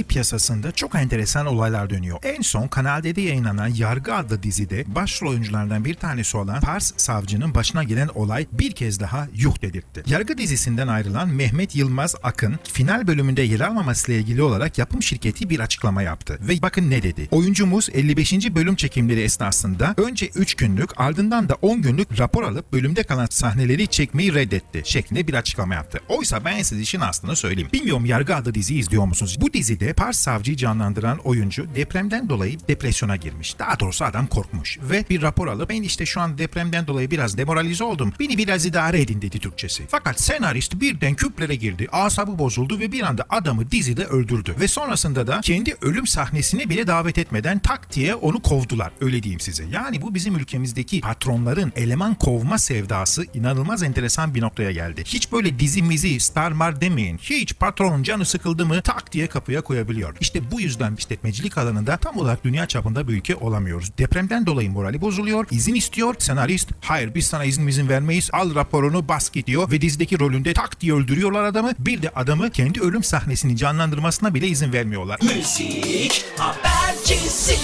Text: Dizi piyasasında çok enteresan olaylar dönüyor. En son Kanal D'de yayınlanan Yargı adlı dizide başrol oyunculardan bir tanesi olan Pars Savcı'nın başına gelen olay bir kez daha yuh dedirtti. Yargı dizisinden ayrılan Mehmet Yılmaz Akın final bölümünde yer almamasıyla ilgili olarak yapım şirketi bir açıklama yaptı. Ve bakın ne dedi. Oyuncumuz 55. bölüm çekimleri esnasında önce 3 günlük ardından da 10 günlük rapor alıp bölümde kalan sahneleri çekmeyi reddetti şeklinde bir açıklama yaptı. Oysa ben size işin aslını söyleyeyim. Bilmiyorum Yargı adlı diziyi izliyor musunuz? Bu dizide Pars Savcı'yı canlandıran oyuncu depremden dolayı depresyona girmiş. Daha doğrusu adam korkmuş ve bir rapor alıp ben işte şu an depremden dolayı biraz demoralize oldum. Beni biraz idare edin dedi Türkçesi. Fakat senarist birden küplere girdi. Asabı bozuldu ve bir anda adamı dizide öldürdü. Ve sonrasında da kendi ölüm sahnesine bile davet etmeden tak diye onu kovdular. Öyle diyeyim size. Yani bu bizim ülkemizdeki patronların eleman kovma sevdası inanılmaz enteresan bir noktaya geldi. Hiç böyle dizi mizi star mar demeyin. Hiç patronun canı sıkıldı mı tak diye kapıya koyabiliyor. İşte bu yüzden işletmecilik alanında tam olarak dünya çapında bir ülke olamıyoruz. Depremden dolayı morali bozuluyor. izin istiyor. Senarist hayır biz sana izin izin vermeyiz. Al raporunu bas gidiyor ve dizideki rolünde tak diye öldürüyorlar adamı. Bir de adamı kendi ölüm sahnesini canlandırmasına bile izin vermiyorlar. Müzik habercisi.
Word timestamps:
Dizi 0.00 0.08
piyasasında 0.08 0.72
çok 0.72 0.94
enteresan 0.94 1.46
olaylar 1.46 1.90
dönüyor. 1.90 2.18
En 2.22 2.42
son 2.42 2.68
Kanal 2.68 3.02
D'de 3.02 3.20
yayınlanan 3.20 3.68
Yargı 3.68 4.14
adlı 4.14 4.42
dizide 4.42 4.84
başrol 4.94 5.30
oyunculardan 5.30 5.84
bir 5.84 5.94
tanesi 5.94 6.36
olan 6.36 6.60
Pars 6.60 6.92
Savcı'nın 6.96 7.54
başına 7.54 7.84
gelen 7.84 8.08
olay 8.08 8.46
bir 8.52 8.72
kez 8.72 9.00
daha 9.00 9.28
yuh 9.34 9.62
dedirtti. 9.62 10.02
Yargı 10.06 10.38
dizisinden 10.38 10.88
ayrılan 10.88 11.28
Mehmet 11.28 11.76
Yılmaz 11.76 12.14
Akın 12.22 12.58
final 12.72 13.06
bölümünde 13.06 13.42
yer 13.42 13.60
almamasıyla 13.60 14.20
ilgili 14.20 14.42
olarak 14.42 14.78
yapım 14.78 15.02
şirketi 15.02 15.50
bir 15.50 15.60
açıklama 15.60 16.02
yaptı. 16.02 16.38
Ve 16.40 16.62
bakın 16.62 16.90
ne 16.90 17.02
dedi. 17.02 17.28
Oyuncumuz 17.30 17.88
55. 17.92 18.32
bölüm 18.54 18.76
çekimleri 18.76 19.20
esnasında 19.20 19.94
önce 19.96 20.30
3 20.34 20.54
günlük 20.54 21.00
ardından 21.00 21.48
da 21.48 21.54
10 21.62 21.82
günlük 21.82 22.18
rapor 22.18 22.42
alıp 22.42 22.72
bölümde 22.72 23.02
kalan 23.02 23.26
sahneleri 23.30 23.86
çekmeyi 23.86 24.34
reddetti 24.34 24.82
şeklinde 24.84 25.26
bir 25.26 25.34
açıklama 25.34 25.74
yaptı. 25.74 26.00
Oysa 26.08 26.44
ben 26.44 26.62
size 26.62 26.82
işin 26.82 27.00
aslını 27.00 27.36
söyleyeyim. 27.36 27.70
Bilmiyorum 27.72 28.06
Yargı 28.06 28.36
adlı 28.36 28.54
diziyi 28.54 28.80
izliyor 28.80 29.04
musunuz? 29.04 29.38
Bu 29.40 29.52
dizide 29.52 29.89
Pars 29.92 30.18
Savcı'yı 30.18 30.56
canlandıran 30.56 31.18
oyuncu 31.18 31.66
depremden 31.74 32.28
dolayı 32.28 32.58
depresyona 32.68 33.16
girmiş. 33.16 33.58
Daha 33.58 33.80
doğrusu 33.80 34.04
adam 34.04 34.26
korkmuş 34.26 34.78
ve 34.82 35.04
bir 35.10 35.22
rapor 35.22 35.46
alıp 35.46 35.70
ben 35.70 35.82
işte 35.82 36.06
şu 36.06 36.20
an 36.20 36.38
depremden 36.38 36.86
dolayı 36.86 37.10
biraz 37.10 37.38
demoralize 37.38 37.84
oldum. 37.84 38.12
Beni 38.20 38.38
biraz 38.38 38.66
idare 38.66 39.00
edin 39.00 39.22
dedi 39.22 39.38
Türkçesi. 39.38 39.86
Fakat 39.88 40.20
senarist 40.20 40.80
birden 40.80 41.14
küplere 41.14 41.54
girdi. 41.54 41.88
Asabı 41.92 42.38
bozuldu 42.38 42.78
ve 42.78 42.92
bir 42.92 43.02
anda 43.02 43.26
adamı 43.30 43.70
dizide 43.70 44.04
öldürdü. 44.04 44.54
Ve 44.60 44.68
sonrasında 44.68 45.26
da 45.26 45.40
kendi 45.40 45.76
ölüm 45.82 46.06
sahnesine 46.06 46.68
bile 46.68 46.86
davet 46.86 47.18
etmeden 47.18 47.58
tak 47.58 47.92
diye 47.92 48.14
onu 48.14 48.42
kovdular. 48.42 48.92
Öyle 49.00 49.22
diyeyim 49.22 49.40
size. 49.40 49.64
Yani 49.64 50.02
bu 50.02 50.14
bizim 50.14 50.36
ülkemizdeki 50.36 51.00
patronların 51.00 51.72
eleman 51.76 52.14
kovma 52.14 52.58
sevdası 52.58 53.26
inanılmaz 53.34 53.82
enteresan 53.82 54.34
bir 54.34 54.40
noktaya 54.40 54.72
geldi. 54.72 55.02
Hiç 55.06 55.32
böyle 55.32 55.58
dizi 55.58 55.82
mizi 55.82 56.20
star 56.20 56.52
mar 56.52 56.80
demeyin. 56.80 57.18
Hiç 57.18 57.54
patronun 57.54 58.02
canı 58.02 58.24
sıkıldı 58.24 58.66
mı 58.66 58.82
tak 58.82 59.12
diye 59.12 59.26
kapıya 59.26 59.60
koyabiliyor. 59.80 60.16
İşte 60.20 60.50
bu 60.50 60.60
yüzden 60.60 60.96
işletmecilik 60.96 61.58
alanında 61.58 61.96
tam 61.96 62.16
olarak 62.16 62.44
dünya 62.44 62.66
çapında 62.66 63.08
bir 63.08 63.12
ülke 63.12 63.36
olamıyoruz. 63.36 63.98
Depremden 63.98 64.46
dolayı 64.46 64.70
morali 64.70 65.00
bozuluyor. 65.00 65.46
izin 65.50 65.74
istiyor. 65.74 66.14
Senarist 66.18 66.70
hayır 66.80 67.14
biz 67.14 67.26
sana 67.26 67.44
izin 67.44 67.66
izin 67.66 67.88
vermeyiz. 67.88 68.30
Al 68.32 68.54
raporunu 68.54 69.08
bas 69.08 69.30
gidiyor 69.30 69.70
ve 69.70 69.80
dizideki 69.80 70.18
rolünde 70.18 70.52
tak 70.52 70.80
diye 70.80 70.92
öldürüyorlar 70.92 71.44
adamı. 71.44 71.72
Bir 71.78 72.02
de 72.02 72.10
adamı 72.10 72.50
kendi 72.50 72.80
ölüm 72.80 73.02
sahnesini 73.02 73.56
canlandırmasına 73.56 74.34
bile 74.34 74.46
izin 74.46 74.72
vermiyorlar. 74.72 75.18
Müzik 75.22 76.24
habercisi. 76.36 77.56